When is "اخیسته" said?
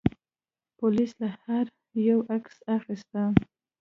2.77-3.21